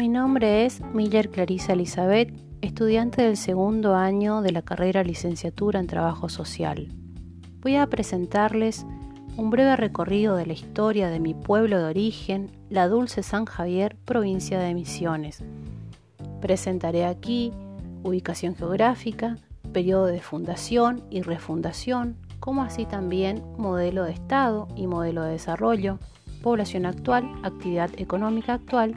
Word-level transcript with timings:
Mi 0.00 0.08
nombre 0.08 0.64
es 0.64 0.80
Miller 0.94 1.28
Clarisa 1.28 1.74
Elizabeth, 1.74 2.32
estudiante 2.62 3.20
del 3.20 3.36
segundo 3.36 3.96
año 3.96 4.40
de 4.40 4.50
la 4.50 4.62
carrera 4.62 5.04
licenciatura 5.04 5.78
en 5.78 5.88
Trabajo 5.88 6.30
Social. 6.30 6.88
Voy 7.60 7.76
a 7.76 7.86
presentarles 7.86 8.86
un 9.36 9.50
breve 9.50 9.76
recorrido 9.76 10.36
de 10.36 10.46
la 10.46 10.54
historia 10.54 11.10
de 11.10 11.20
mi 11.20 11.34
pueblo 11.34 11.76
de 11.76 11.84
origen, 11.84 12.50
la 12.70 12.88
Dulce 12.88 13.22
San 13.22 13.44
Javier, 13.44 13.94
provincia 14.06 14.58
de 14.58 14.72
Misiones. 14.72 15.44
Presentaré 16.40 17.04
aquí 17.04 17.52
ubicación 18.02 18.56
geográfica, 18.56 19.36
periodo 19.70 20.06
de 20.06 20.22
fundación 20.22 21.02
y 21.10 21.20
refundación, 21.20 22.16
como 22.38 22.62
así 22.62 22.86
también 22.86 23.42
modelo 23.58 24.04
de 24.04 24.12
Estado 24.12 24.66
y 24.76 24.86
modelo 24.86 25.24
de 25.24 25.32
desarrollo, 25.32 25.98
población 26.42 26.86
actual, 26.86 27.30
actividad 27.42 27.90
económica 27.98 28.54
actual 28.54 28.94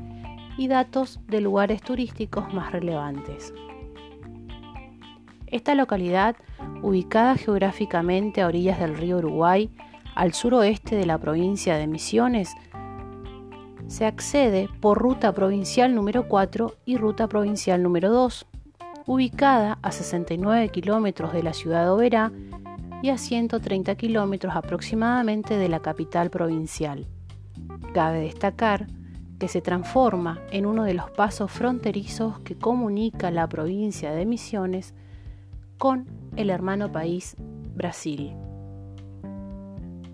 y 0.58 0.68
datos 0.68 1.20
de 1.28 1.42
lugares 1.42 1.82
turísticos 1.82 2.54
más 2.54 2.72
relevantes. 2.72 3.54
Esta 5.48 5.76
localidad, 5.76 6.36
ubicada 6.82 7.36
geográficamente 7.36 8.42
a 8.42 8.48
orillas 8.48 8.80
del 8.80 8.98
río 8.98 9.18
Uruguay, 9.18 9.70
al 10.16 10.34
suroeste 10.34 10.96
de 10.96 11.06
la 11.06 11.18
provincia 11.18 11.78
de 11.78 11.88
Misiones, 11.88 12.56
se 13.88 14.06
accede 14.06 14.70
por 14.80 14.98
ruta 14.98 15.34
provincial 15.34 15.94
número 15.94 16.28
4 16.28 16.74
y 16.86 16.98
ruta 16.98 17.28
provincial 17.28 17.84
número 17.84 18.12
2, 18.12 18.48
ubicada 19.06 19.78
a 19.82 19.92
69 19.92 20.70
kilómetros 20.70 21.34
de 21.34 21.44
la 21.44 21.54
ciudad 21.54 21.84
de 21.84 21.90
Oberá 21.90 22.32
y 23.04 23.10
a 23.10 23.18
130 23.18 23.96
kilómetros 23.96 24.56
aproximadamente 24.56 25.58
de 25.58 25.70
la 25.70 25.82
capital 25.82 26.30
provincial. 26.30 27.06
Cabe 27.94 28.22
destacar 28.22 28.88
que 29.40 29.48
se 29.48 29.62
transforma 29.62 30.40
en 30.52 30.66
uno 30.66 30.84
de 30.84 30.94
los 30.94 31.10
pasos 31.12 31.52
fronterizos 31.52 32.40
que 32.40 32.56
comunica 32.56 33.32
la 33.32 33.48
provincia 33.48 34.12
de 34.12 34.26
Misiones 34.26 34.94
con 35.78 36.06
el 36.36 36.50
hermano 36.50 36.92
país 36.92 37.36
Brasil. 37.76 38.34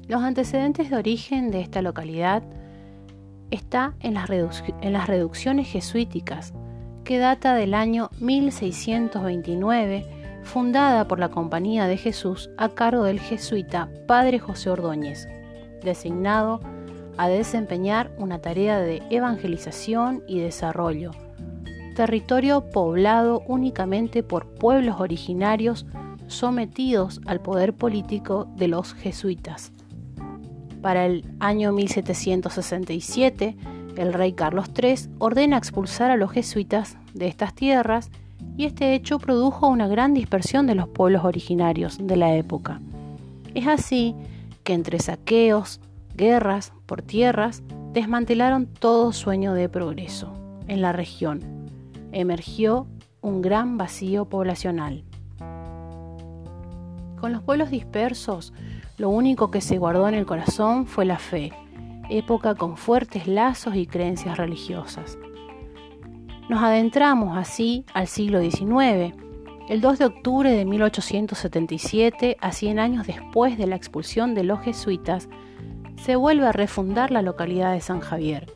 Los 0.07 0.23
antecedentes 0.23 0.89
de 0.89 0.95
origen 0.95 1.51
de 1.51 1.61
esta 1.61 1.81
localidad 1.81 2.43
está 3.51 3.93
en 3.99 4.15
las, 4.15 4.29
en 4.81 4.93
las 4.93 5.07
reducciones 5.07 5.67
jesuíticas, 5.67 6.53
que 7.03 7.19
data 7.19 7.53
del 7.55 7.73
año 7.73 8.09
1629, 8.19 10.05
fundada 10.43 11.07
por 11.07 11.19
la 11.19 11.29
Compañía 11.29 11.87
de 11.87 11.97
Jesús 11.97 12.49
a 12.57 12.69
cargo 12.69 13.03
del 13.03 13.19
jesuita 13.19 13.89
Padre 14.07 14.39
José 14.39 14.69
Ordóñez, 14.69 15.27
designado 15.83 16.59
a 17.19 17.27
desempeñar 17.27 18.13
una 18.17 18.39
tarea 18.39 18.79
de 18.79 19.03
evangelización 19.09 20.23
y 20.25 20.39
desarrollo. 20.39 21.11
Territorio 21.93 22.69
poblado 22.69 23.43
únicamente 23.45 24.23
por 24.23 24.47
pueblos 24.47 25.01
originarios 25.01 25.85
sometidos 26.27 27.19
al 27.25 27.41
poder 27.41 27.73
político 27.73 28.47
de 28.55 28.69
los 28.69 28.93
jesuitas. 28.93 29.73
Para 30.81 31.07
el 31.07 31.25
año 31.41 31.73
1767, 31.73 33.57
el 33.97 34.13
rey 34.13 34.31
Carlos 34.31 34.69
III 34.81 35.11
ordena 35.17 35.57
expulsar 35.57 36.11
a 36.11 36.15
los 36.15 36.31
jesuitas 36.31 36.95
de 37.13 37.27
estas 37.27 37.53
tierras 37.53 38.11
y 38.55 38.63
este 38.63 38.93
hecho 38.93 39.19
produjo 39.19 39.67
una 39.67 39.89
gran 39.89 40.13
dispersión 40.13 40.67
de 40.67 40.75
los 40.75 40.87
pueblos 40.87 41.25
originarios 41.25 41.97
de 42.01 42.15
la 42.15 42.33
época. 42.33 42.79
Es 43.55 43.67
así 43.67 44.15
que 44.63 44.71
entre 44.71 44.99
saqueos, 44.99 45.81
guerras 46.19 46.73
por 46.85 47.01
tierras, 47.01 47.63
desmantelaron 47.93 48.67
todo 48.67 49.13
sueño 49.13 49.53
de 49.53 49.69
progreso 49.69 50.33
en 50.67 50.81
la 50.81 50.91
región. 50.91 51.39
Emergió 52.11 52.87
un 53.21 53.41
gran 53.41 53.77
vacío 53.77 54.25
poblacional. 54.25 55.05
Con 57.21 57.31
los 57.31 57.41
pueblos 57.41 57.71
dispersos, 57.71 58.53
lo 58.97 59.09
único 59.09 59.49
que 59.49 59.61
se 59.61 59.77
guardó 59.77 60.09
en 60.09 60.13
el 60.13 60.25
corazón 60.25 60.87
fue 60.87 61.05
la 61.05 61.19
fe, 61.19 61.53
época 62.09 62.53
con 62.53 62.75
fuertes 62.75 63.25
lazos 63.25 63.75
y 63.75 63.87
creencias 63.87 64.37
religiosas. 64.37 65.17
Nos 66.49 66.61
adentramos 66.61 67.37
así 67.37 67.85
al 67.93 68.07
siglo 68.07 68.41
XIX. 68.41 69.15
El 69.69 69.79
2 69.79 69.99
de 69.99 70.05
octubre 70.05 70.51
de 70.51 70.65
1877, 70.65 72.35
a 72.41 72.51
100 72.51 72.79
años 72.79 73.07
después 73.07 73.57
de 73.57 73.67
la 73.67 73.77
expulsión 73.77 74.33
de 74.33 74.43
los 74.43 74.59
jesuitas, 74.59 75.29
se 76.03 76.15
vuelve 76.15 76.47
a 76.47 76.51
refundar 76.51 77.11
la 77.11 77.21
localidad 77.21 77.73
de 77.73 77.81
San 77.81 77.99
Javier, 77.99 78.51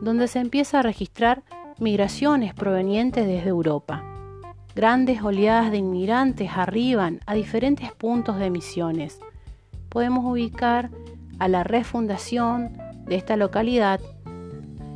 donde 0.00 0.28
se 0.28 0.40
empieza 0.40 0.80
a 0.80 0.82
registrar 0.82 1.42
migraciones 1.78 2.52
provenientes 2.52 3.26
desde 3.26 3.48
Europa. 3.48 4.04
Grandes 4.74 5.22
oleadas 5.22 5.70
de 5.70 5.78
inmigrantes 5.78 6.50
arriban 6.54 7.20
a 7.26 7.34
diferentes 7.34 7.92
puntos 7.92 8.38
de 8.38 8.50
misiones. 8.50 9.20
Podemos 9.88 10.24
ubicar 10.24 10.90
a 11.38 11.48
la 11.48 11.64
refundación 11.64 12.76
de 13.06 13.16
esta 13.16 13.36
localidad 13.36 14.00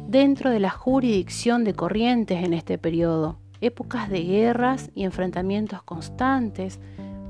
dentro 0.09 0.51
de 0.51 0.61
la 0.61 0.71
jurisdicción 0.71 1.65
de 1.65 1.75
Corrientes 1.75 2.45
en 2.45 2.55
este 2.55 2.77
periodo, 2.77 3.39
épocas 3.61 4.11
de 4.11 4.23
guerras 4.23 4.91
y 4.95 5.05
enfrentamientos 5.05 5.83
constantes 5.83 6.81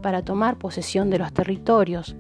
para 0.03 0.23
tomar 0.23 0.59
posesión 0.59 1.09
de 1.09 1.19
los 1.19 1.33
territorios, 1.33 2.17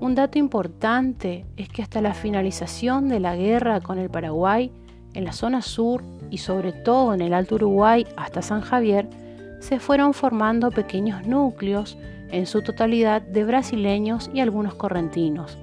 un 0.00 0.14
dato 0.14 0.38
importante 0.38 1.44
es 1.56 1.68
que 1.68 1.82
hasta 1.82 2.00
la 2.00 2.14
finalización 2.14 3.08
de 3.08 3.20
la 3.20 3.36
guerra 3.36 3.80
con 3.80 3.98
el 3.98 4.08
Paraguay, 4.08 4.72
en 5.12 5.24
la 5.24 5.32
zona 5.32 5.60
sur 5.60 6.02
y 6.30 6.38
sobre 6.38 6.72
todo 6.72 7.12
en 7.12 7.20
el 7.20 7.34
Alto 7.34 7.56
Uruguay 7.56 8.06
hasta 8.16 8.42
San 8.42 8.62
Javier, 8.62 9.08
se 9.60 9.78
fueron 9.78 10.14
formando 10.14 10.70
pequeños 10.70 11.26
núcleos, 11.26 11.98
en 12.32 12.46
su 12.46 12.62
totalidad 12.62 13.22
de 13.22 13.44
brasileños 13.44 14.30
y 14.32 14.40
algunos 14.40 14.74
correntinos. 14.74 15.58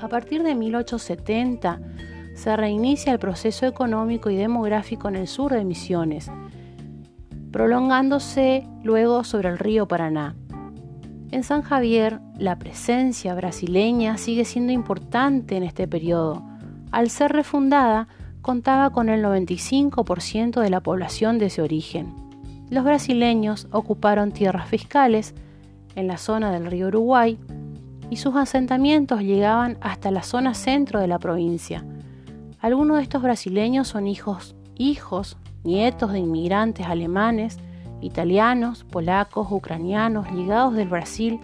A 0.00 0.08
partir 0.08 0.42
de 0.42 0.54
1870 0.54 1.80
se 2.34 2.56
reinicia 2.56 3.12
el 3.12 3.18
proceso 3.18 3.66
económico 3.66 4.30
y 4.30 4.36
demográfico 4.36 5.08
en 5.08 5.16
el 5.16 5.26
sur 5.26 5.52
de 5.52 5.64
Misiones, 5.64 6.30
prolongándose 7.50 8.66
luego 8.84 9.24
sobre 9.24 9.48
el 9.48 9.58
río 9.58 9.88
Paraná. 9.88 10.36
En 11.30 11.44
San 11.44 11.60
Javier, 11.60 12.20
la 12.38 12.58
presencia 12.58 13.34
brasileña 13.34 14.16
sigue 14.16 14.46
siendo 14.46 14.72
importante 14.72 15.56
en 15.56 15.62
este 15.62 15.86
periodo. 15.86 16.42
Al 16.90 17.10
ser 17.10 17.32
refundada, 17.32 18.08
contaba 18.40 18.90
con 18.90 19.10
el 19.10 19.22
95% 19.22 20.62
de 20.62 20.70
la 20.70 20.80
población 20.80 21.38
de 21.38 21.46
ese 21.46 21.60
origen. 21.60 22.14
Los 22.70 22.82
brasileños 22.82 23.68
ocuparon 23.72 24.32
tierras 24.32 24.68
fiscales 24.68 25.34
en 25.96 26.06
la 26.06 26.16
zona 26.16 26.50
del 26.50 26.64
río 26.64 26.88
Uruguay 26.88 27.38
y 28.08 28.16
sus 28.16 28.34
asentamientos 28.36 29.20
llegaban 29.20 29.76
hasta 29.82 30.10
la 30.10 30.22
zona 30.22 30.54
centro 30.54 30.98
de 30.98 31.08
la 31.08 31.18
provincia. 31.18 31.84
Algunos 32.58 32.96
de 32.96 33.02
estos 33.02 33.22
brasileños 33.22 33.88
son 33.88 34.06
hijos, 34.06 34.56
hijos, 34.78 35.36
nietos 35.62 36.12
de 36.12 36.20
inmigrantes 36.20 36.86
alemanes 36.86 37.58
italianos, 38.00 38.84
polacos, 38.84 39.48
ucranianos, 39.50 40.30
ligados 40.32 40.74
del 40.74 40.88
Brasil 40.88 41.40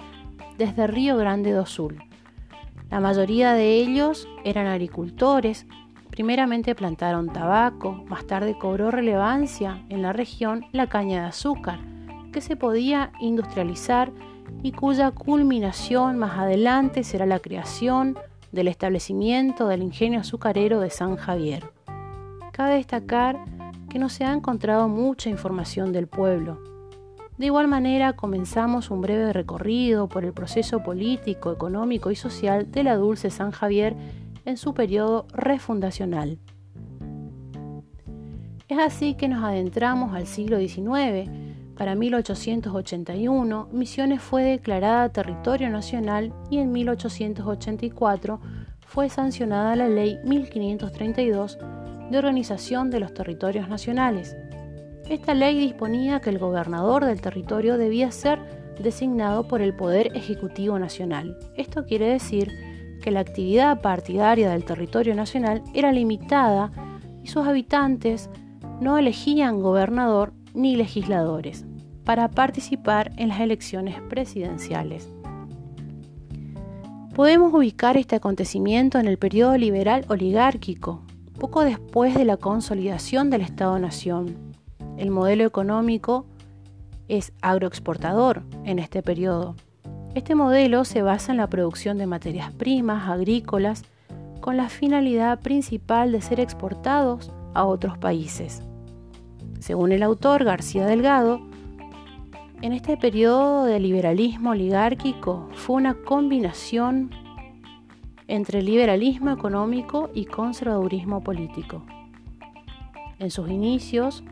desde 0.58 0.86
Río 0.86 1.16
Grande 1.16 1.52
do 1.52 1.66
Sul. 1.66 2.02
La 2.90 3.00
mayoría 3.00 3.54
de 3.54 3.76
ellos 3.76 4.28
eran 4.44 4.66
agricultores, 4.66 5.66
primeramente 6.10 6.74
plantaron 6.74 7.32
tabaco, 7.32 7.92
más 8.08 8.26
tarde 8.26 8.56
cobró 8.56 8.90
relevancia 8.90 9.84
en 9.88 10.02
la 10.02 10.12
región 10.12 10.66
la 10.72 10.86
caña 10.86 11.22
de 11.22 11.28
azúcar, 11.28 11.80
que 12.32 12.40
se 12.40 12.56
podía 12.56 13.10
industrializar 13.20 14.12
y 14.62 14.72
cuya 14.72 15.10
culminación 15.10 16.18
más 16.18 16.38
adelante 16.38 17.02
será 17.02 17.26
la 17.26 17.40
creación 17.40 18.16
del 18.52 18.68
establecimiento 18.68 19.66
del 19.66 19.82
ingenio 19.82 20.20
azucarero 20.20 20.78
de 20.78 20.90
San 20.90 21.16
Javier. 21.16 21.64
Cabe 22.52 22.74
destacar 22.74 23.44
que 23.94 24.00
no 24.00 24.08
se 24.08 24.24
ha 24.24 24.32
encontrado 24.32 24.88
mucha 24.88 25.30
información 25.30 25.92
del 25.92 26.08
pueblo. 26.08 26.60
De 27.38 27.46
igual 27.46 27.68
manera, 27.68 28.14
comenzamos 28.14 28.90
un 28.90 29.00
breve 29.00 29.32
recorrido 29.32 30.08
por 30.08 30.24
el 30.24 30.32
proceso 30.32 30.82
político, 30.82 31.52
económico 31.52 32.10
y 32.10 32.16
social 32.16 32.72
de 32.72 32.82
la 32.82 32.96
Dulce 32.96 33.30
San 33.30 33.52
Javier 33.52 33.94
en 34.46 34.56
su 34.56 34.74
periodo 34.74 35.28
refundacional. 35.32 36.40
Es 38.66 38.78
así 38.80 39.14
que 39.14 39.28
nos 39.28 39.44
adentramos 39.44 40.12
al 40.12 40.26
siglo 40.26 40.58
XIX. 40.58 41.30
Para 41.76 41.94
1881, 41.94 43.68
Misiones 43.70 44.20
fue 44.20 44.42
declarada 44.42 45.08
territorio 45.10 45.70
nacional 45.70 46.32
y 46.50 46.58
en 46.58 46.72
1884 46.72 48.40
fue 48.88 49.08
sancionada 49.08 49.76
la 49.76 49.86
Ley 49.86 50.18
1532 50.24 51.58
de 52.10 52.18
organización 52.18 52.90
de 52.90 53.00
los 53.00 53.14
territorios 53.14 53.68
nacionales. 53.68 54.36
Esta 55.08 55.34
ley 55.34 55.58
disponía 55.58 56.20
que 56.20 56.30
el 56.30 56.38
gobernador 56.38 57.04
del 57.04 57.20
territorio 57.20 57.76
debía 57.76 58.10
ser 58.10 58.38
designado 58.82 59.46
por 59.46 59.60
el 59.60 59.74
Poder 59.74 60.16
Ejecutivo 60.16 60.78
Nacional. 60.78 61.36
Esto 61.56 61.84
quiere 61.84 62.06
decir 62.06 62.50
que 63.02 63.10
la 63.10 63.20
actividad 63.20 63.80
partidaria 63.82 64.50
del 64.50 64.64
territorio 64.64 65.14
nacional 65.14 65.62
era 65.74 65.92
limitada 65.92 66.70
y 67.22 67.28
sus 67.28 67.46
habitantes 67.46 68.30
no 68.80 68.98
elegían 68.98 69.60
gobernador 69.60 70.32
ni 70.54 70.76
legisladores 70.76 71.66
para 72.04 72.30
participar 72.30 73.12
en 73.16 73.28
las 73.28 73.40
elecciones 73.40 74.00
presidenciales. 74.08 75.10
Podemos 77.14 77.54
ubicar 77.54 77.96
este 77.96 78.16
acontecimiento 78.16 78.98
en 78.98 79.06
el 79.06 79.18
periodo 79.18 79.56
liberal 79.56 80.04
oligárquico, 80.08 81.02
poco 81.38 81.64
después 81.64 82.14
de 82.14 82.24
la 82.24 82.36
consolidación 82.36 83.30
del 83.30 83.42
Estado-Nación. 83.42 84.36
El 84.96 85.10
modelo 85.10 85.44
económico 85.44 86.26
es 87.08 87.32
agroexportador 87.42 88.42
en 88.64 88.78
este 88.78 89.02
periodo. 89.02 89.56
Este 90.14 90.34
modelo 90.34 90.84
se 90.84 91.02
basa 91.02 91.32
en 91.32 91.38
la 91.38 91.48
producción 91.48 91.98
de 91.98 92.06
materias 92.06 92.52
primas 92.52 93.08
agrícolas 93.08 93.82
con 94.40 94.56
la 94.56 94.68
finalidad 94.68 95.40
principal 95.40 96.12
de 96.12 96.20
ser 96.20 96.38
exportados 96.38 97.32
a 97.52 97.64
otros 97.64 97.98
países. 97.98 98.62
Según 99.58 99.92
el 99.92 100.02
autor 100.02 100.44
García 100.44 100.86
Delgado, 100.86 101.40
en 102.62 102.72
este 102.72 102.96
periodo 102.96 103.64
de 103.64 103.80
liberalismo 103.80 104.50
oligárquico 104.50 105.48
fue 105.54 105.76
una 105.76 105.94
combinación 105.94 107.10
entre 108.28 108.62
liberalismo 108.62 109.30
económico 109.30 110.10
y 110.14 110.24
conservadurismo 110.24 111.22
político. 111.22 111.84
En 113.18 113.30
sus 113.30 113.50
inicios, 113.50 114.24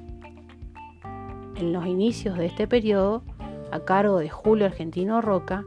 en 1.57 1.73
los 1.73 1.87
inicios 1.87 2.37
de 2.39 2.47
este 2.47 2.67
periodo, 2.67 3.23
a 3.71 3.81
cargo 3.81 4.19
de 4.19 4.29
Julio 4.29 4.67
Argentino 4.67 5.21
Roca, 5.21 5.65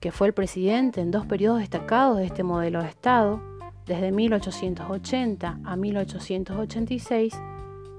que 0.00 0.12
fue 0.12 0.28
el 0.28 0.34
presidente 0.34 1.00
en 1.00 1.10
dos 1.10 1.26
periodos 1.26 1.60
destacados 1.60 2.18
de 2.18 2.26
este 2.26 2.42
modelo 2.42 2.82
de 2.82 2.88
Estado, 2.88 3.40
desde 3.86 4.12
1880 4.12 5.60
a 5.64 5.76
1886 5.76 7.34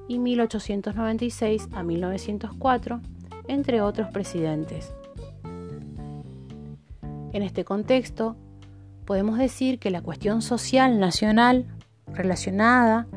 y 0.07 0.19
1896 0.19 1.69
a 1.73 1.83
1904, 1.83 3.01
entre 3.47 3.81
otros 3.81 4.09
presidentes. 4.09 4.93
En 7.33 7.43
este 7.43 7.63
contexto, 7.63 8.35
podemos 9.11 9.37
decir 9.37 9.77
que 9.77 9.91
la 9.91 10.01
cuestión 10.01 10.41
social 10.41 10.97
nacional 10.97 11.65
relacionada 12.13 13.07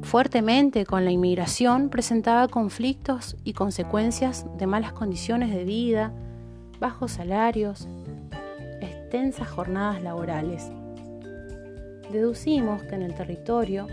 fuertemente 0.00 0.86
con 0.86 1.04
la 1.04 1.10
inmigración 1.10 1.90
presentaba 1.90 2.48
conflictos 2.48 3.36
y 3.44 3.52
consecuencias 3.52 4.46
de 4.56 4.66
malas 4.66 4.94
condiciones 4.94 5.54
de 5.54 5.64
vida, 5.64 6.14
bajos 6.80 7.12
salarios, 7.12 7.88
extensas 8.80 9.48
jornadas 9.48 10.02
laborales. 10.02 10.72
Deducimos 12.10 12.82
que 12.84 12.94
en 12.94 13.02
el 13.02 13.12
territorio, 13.12 13.86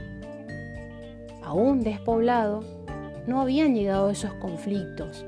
aún 1.43 1.83
despoblado, 1.83 2.63
no 3.27 3.41
habían 3.41 3.75
llegado 3.75 4.09
esos 4.09 4.31
conflictos, 4.35 5.25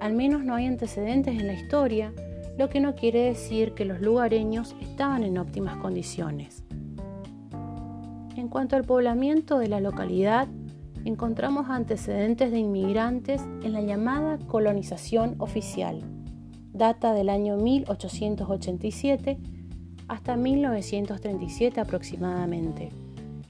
al 0.00 0.14
menos 0.14 0.42
no 0.42 0.54
hay 0.54 0.64
antecedentes 0.64 1.38
en 1.38 1.48
la 1.48 1.52
historia, 1.52 2.14
lo 2.58 2.68
que 2.68 2.80
no 2.80 2.94
quiere 2.94 3.20
decir 3.24 3.72
que 3.72 3.84
los 3.84 4.00
lugareños 4.00 4.74
estaban 4.80 5.22
en 5.22 5.38
óptimas 5.38 5.76
condiciones. 5.76 6.64
En 8.36 8.48
cuanto 8.48 8.76
al 8.76 8.84
poblamiento 8.84 9.58
de 9.58 9.68
la 9.68 9.80
localidad, 9.80 10.48
encontramos 11.04 11.68
antecedentes 11.68 12.50
de 12.50 12.58
inmigrantes 12.58 13.42
en 13.62 13.72
la 13.72 13.80
llamada 13.80 14.38
colonización 14.38 15.36
oficial. 15.38 16.02
Data 16.72 17.12
del 17.12 17.28
año 17.28 17.56
1887 17.56 19.38
hasta 20.08 20.36
1937 20.36 21.80
aproximadamente. 21.80 22.90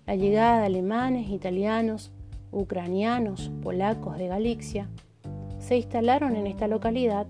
La 0.06 0.17
llegada 0.17 0.61
de 0.61 0.67
alemanes, 0.67 1.31
italianos, 1.31 2.12
ucranianos, 2.50 3.50
polacos 3.62 4.19
de 4.19 4.29
Galicia, 4.29 4.88
se 5.58 5.76
instalaron 5.76 6.37
en 6.37 6.47
esta 6.47 6.67
localidad 6.67 7.26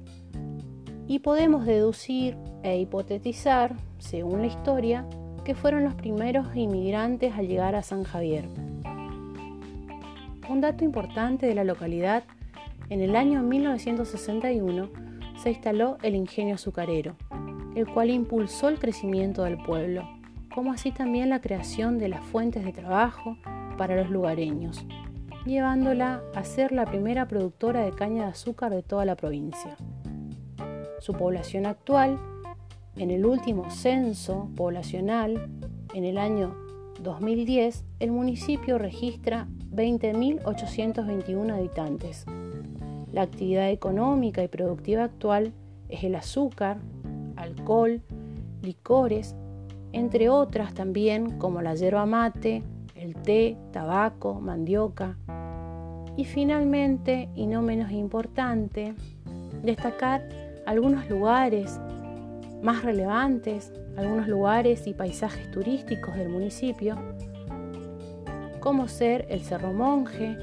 y 1.11 1.19
podemos 1.19 1.67
deducir 1.67 2.37
e 2.63 2.79
hipotetizar, 2.79 3.75
según 3.99 4.43
la 4.43 4.47
historia, 4.47 5.09
que 5.45 5.57
fueron 5.57 5.83
los 5.83 5.95
primeros 5.95 6.55
inmigrantes 6.55 7.35
al 7.35 7.49
llegar 7.49 7.75
a 7.75 7.83
San 7.83 8.05
Javier. 8.05 8.45
Un 10.49 10.61
dato 10.61 10.85
importante 10.85 11.47
de 11.47 11.57
la 11.57 11.65
localidad, 11.65 12.23
en 12.91 13.01
el 13.01 13.17
año 13.17 13.43
1961 13.43 14.89
se 15.37 15.51
instaló 15.51 15.99
el 16.05 16.15
ingenio 16.15 16.55
azucarero, 16.55 17.17
el 17.75 17.89
cual 17.89 18.11
impulsó 18.11 18.69
el 18.69 18.79
crecimiento 18.79 19.43
del 19.43 19.57
pueblo, 19.57 20.09
como 20.55 20.71
así 20.71 20.93
también 20.93 21.29
la 21.29 21.41
creación 21.41 21.99
de 21.99 22.09
las 22.09 22.23
fuentes 22.23 22.65
de 22.65 22.73
trabajo 22.73 23.37
para 23.77 23.97
los 23.97 24.11
lugareños, 24.11 24.87
llevándola 25.45 26.23
a 26.37 26.45
ser 26.45 26.71
la 26.71 26.85
primera 26.85 27.27
productora 27.27 27.85
de 27.85 27.91
caña 27.91 28.27
de 28.27 28.31
azúcar 28.31 28.71
de 28.71 28.85
toda 28.85 29.05
la 29.05 29.17
provincia. 29.17 29.77
Su 31.01 31.15
población 31.15 31.65
actual, 31.65 32.19
en 32.97 33.11
el 33.11 33.25
último 33.25 33.71
censo 33.71 34.51
poblacional, 34.55 35.49
en 35.95 36.05
el 36.05 36.19
año 36.19 36.55
2010, 37.03 37.85
el 38.01 38.13
municipio 38.13 38.77
registra 38.77 39.49
20.821 39.75 41.55
habitantes. 41.55 42.27
La 43.13 43.23
actividad 43.23 43.71
económica 43.71 44.43
y 44.43 44.49
productiva 44.49 45.05
actual 45.05 45.55
es 45.89 46.05
el 46.05 46.15
azúcar, 46.17 46.79
alcohol, 47.37 48.03
licores, 48.61 49.35
entre 49.93 50.29
otras 50.29 50.75
también 50.75 51.39
como 51.39 51.63
la 51.63 51.75
yerba 51.77 52.05
mate, 52.05 52.63
el 52.95 53.15
té, 53.15 53.57
tabaco, 53.73 54.35
mandioca. 54.35 55.17
Y 56.19 56.27
finalmente, 56.27 57.31
y 57.35 57.47
no 57.47 57.63
menos 57.63 57.91
importante, 57.91 58.95
destacar 59.63 60.50
algunos 60.67 61.09
lugares 61.09 61.81
más 62.63 62.83
relevantes, 62.83 63.73
algunos 63.97 64.29
lugares 64.29 64.87
y 64.87 64.95
paisajes 64.95 65.51
turísticos 65.51 66.17
del 66.17 66.29
municipio, 66.29 66.97
como 68.61 68.89
ser 68.89 69.27
el 69.31 69.41
Cerro 69.41 69.73
Monje, 69.73 70.37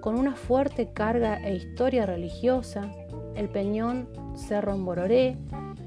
con 0.00 0.18
una 0.18 0.34
fuerte 0.34 0.92
carga 0.92 1.36
e 1.42 1.54
historia 1.54 2.06
religiosa, 2.06 2.90
el 3.34 3.48
Peñón 3.48 4.08
Cerro 4.34 4.76
Mbororé, 4.76 5.36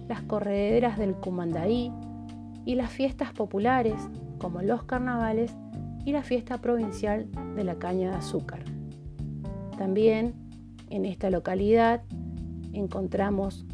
las 0.07 0.21
correderas 0.21 0.97
del 0.97 1.15
Cumandaí 1.15 1.91
y 2.65 2.75
las 2.75 2.89
fiestas 2.91 3.31
populares 3.33 3.95
como 4.39 4.61
los 4.61 4.83
carnavales 4.83 5.55
y 6.05 6.11
la 6.11 6.23
fiesta 6.23 6.59
provincial 6.59 7.27
de 7.55 7.63
la 7.63 7.75
caña 7.75 8.11
de 8.11 8.17
azúcar. 8.17 8.63
También 9.77 10.33
en 10.89 11.05
esta 11.05 11.29
localidad 11.29 12.03
encontramos 12.75 13.65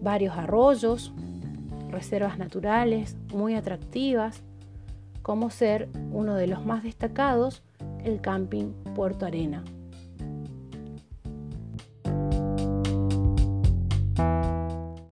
varios 0.00 0.36
arroyos, 0.36 1.12
reservas 1.90 2.38
naturales 2.38 3.16
muy 3.32 3.54
atractivas, 3.54 4.42
como 5.22 5.50
ser 5.50 5.88
uno 6.10 6.34
de 6.34 6.48
los 6.48 6.64
más 6.64 6.82
destacados 6.82 7.62
el 8.04 8.20
camping 8.20 8.72
Puerto 8.94 9.26
Arena. 9.26 9.62